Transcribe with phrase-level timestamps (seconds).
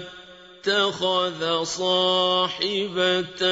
[0.67, 3.43] اتخذ صاحبة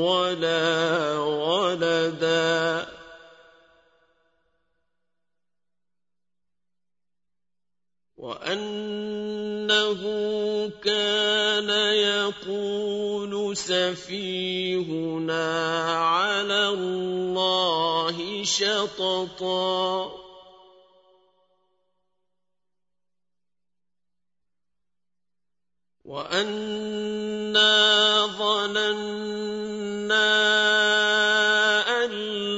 [0.00, 2.86] ولا ولدا.
[8.16, 10.02] وأنه
[10.84, 15.46] كان يقول سفيهنا
[15.98, 20.12] على الله شططا.
[26.08, 27.76] وأنا
[28.38, 28.88] ظننا
[32.04, 32.10] أن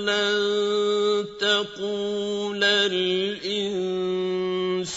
[0.06, 4.10] لن تقول الإنس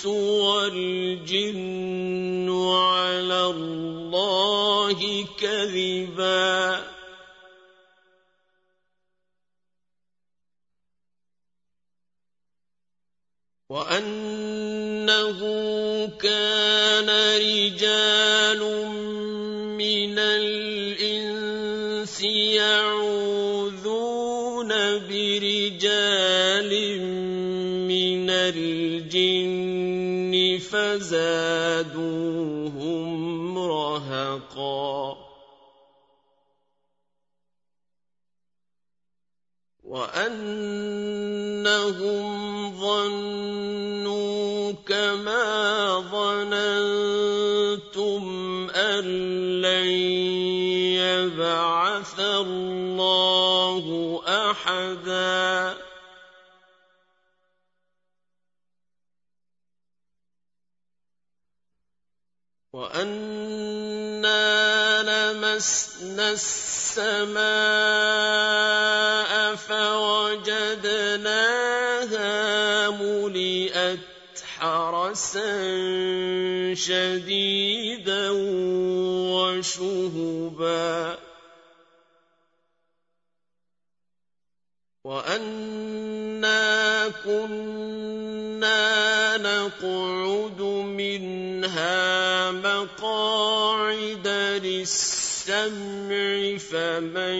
[0.05, 1.72] والجن
[2.73, 6.93] على الله كذبا.
[13.73, 15.39] وأنه
[16.21, 17.09] كان
[17.41, 18.61] رجال
[19.77, 21.53] من الإنس
[22.21, 23.02] يعوذون
[40.03, 41.87] وأنهم
[42.79, 47.53] ظنوا كما ظننتم
[48.75, 49.03] أن
[49.61, 49.87] لن
[50.99, 53.85] يبعث الله
[54.27, 55.77] أحدا.
[62.73, 63.53] وأنا
[65.03, 66.31] لمسنا
[66.93, 67.43] السماء
[69.55, 70.89] فوجدناها
[72.89, 73.99] ملئت
[74.57, 75.53] حرسا
[76.73, 78.29] شديدا
[79.33, 81.17] وشهبا.
[85.03, 86.63] وأنا
[87.25, 88.83] كنا
[89.37, 94.27] نقعد منها مقاعد
[95.47, 97.35] للسمع فمن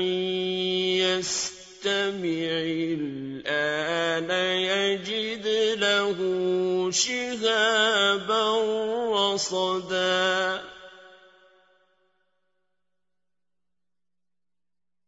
[1.00, 2.52] يستمع
[3.00, 5.48] الآن يجد
[5.80, 6.18] له
[6.92, 8.46] شهابا
[9.34, 10.64] رصدا.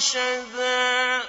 [0.00, 1.22] رَشَدًا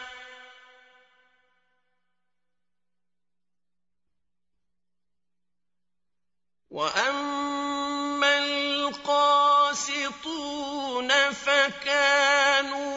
[6.71, 9.51] وَأَمَّا الْقَاسِطُونَ
[11.31, 12.87] فَكَانُوا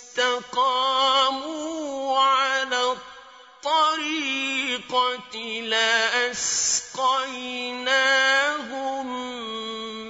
[5.36, 6.76] لَأَسْقَيْنَاهُم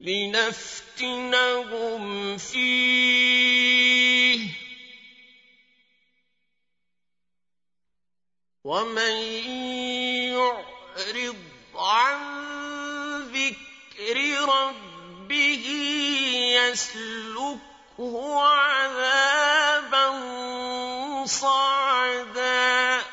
[0.00, 1.28] لِّنَفْتِنَهُمْ
[2.38, 3.60] فِيهِ
[8.64, 9.12] وَمَن
[10.32, 11.36] يُعْرِضْ
[11.74, 12.20] عَن
[13.32, 14.16] ذِكْرِ
[14.48, 14.89] رَبِّهِ
[16.54, 20.06] يَسْلُكْهُ عَذَابًا
[21.26, 23.04] صَعَدًا.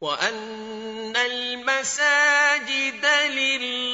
[0.00, 3.93] وَأَنَّ الْمَسَاجِدَ لِلَّهِ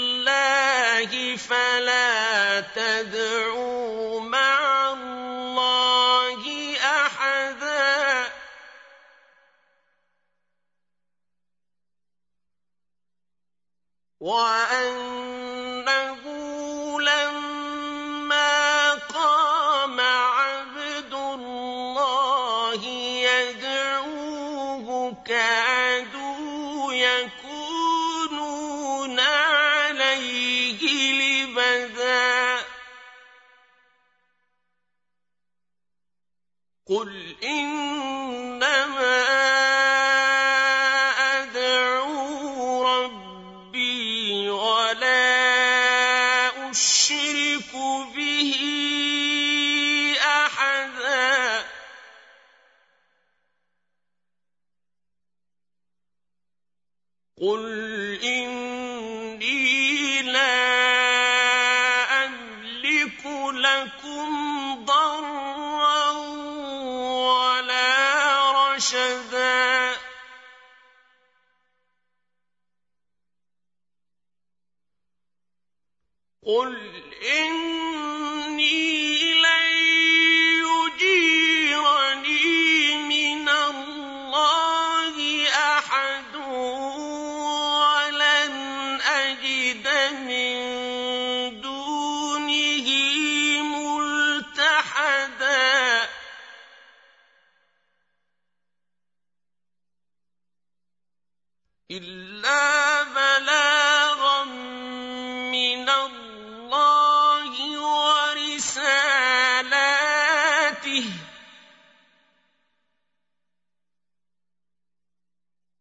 [14.20, 16.20] وَأَنَّهُ
[17.00, 22.84] لَمَّا قَامَ عَبْدُ اللَّهِ
[23.24, 27.60] يَدْعُوهُ كَادُوا يَكُونُونَ
[29.20, 32.60] عَلَيْهِ لِبَدًا.
[36.86, 38.09] قُلْ إِنَّمَا
[47.60, 47.72] أُشْرِكُ
[48.16, 48.52] بِهِ
[50.20, 51.64] أَحَدًا.
[57.40, 60.54] قُلْ إِنِّي لَا
[62.24, 64.30] أَمْلِكُ لَكُمْ
[64.84, 66.10] ضَرًّا
[67.28, 70.09] وَلَا رَشَدًا.
[76.46, 76.76] قُلْ
[77.22, 77.79] إِنِّي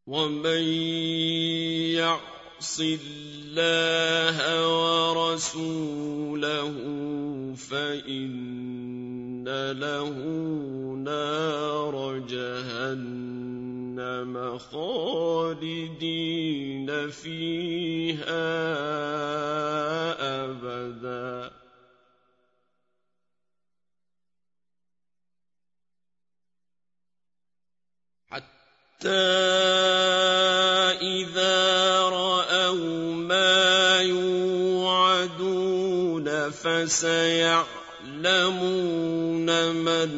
[0.10, 0.66] وَمَن
[2.02, 4.38] يَعْصِ اللَّهَ
[5.14, 6.74] وَرَسُولَهُ
[7.54, 10.16] فَإِنَّ لَهُ
[11.06, 13.38] نَارَ جَهَنَّمَ
[14.58, 16.10] خَالِدِينَ
[17.10, 18.50] فِيهَا
[20.42, 21.60] أَبَدًا.
[29.00, 29.10] حتى
[31.00, 35.30] إذا رأوا ما يوعدون
[36.52, 37.66] فسيعلمون
[39.76, 40.10] من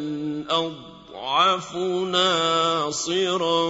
[0.49, 1.75] أضعف
[2.09, 3.63] ناصرا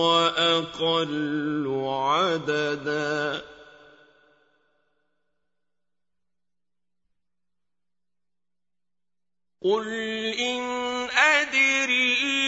[0.00, 3.42] وأقل عددا
[9.62, 9.88] قل
[10.40, 10.60] إن
[11.10, 12.39] أدري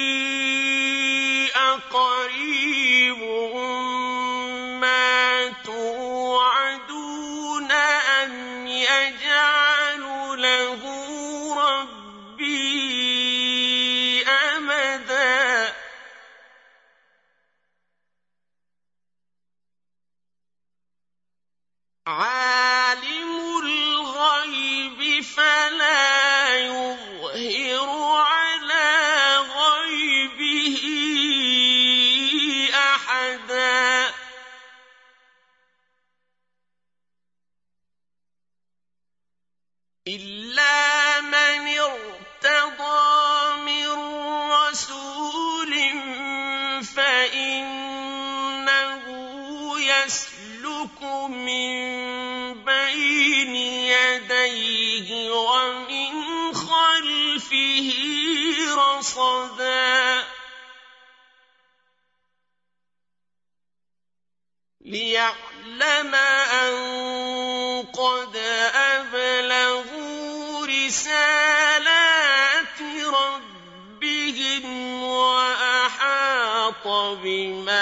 [50.12, 51.74] يسلك من
[52.64, 57.92] بين يديه ومن خلفه
[58.76, 60.24] رصدا.
[64.80, 66.72] ليعلم أن
[67.86, 68.36] قد
[68.74, 71.92] أبلغوا رسالات
[73.06, 74.64] ربهم
[75.02, 76.86] وأحاط
[77.22, 77.81] بما